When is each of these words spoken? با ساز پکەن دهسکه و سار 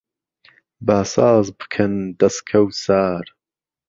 با 0.85 0.99
ساز 1.13 1.47
پکەن 1.59 1.93
دهسکه 2.19 2.57
و 2.65 2.69
سار 2.83 3.25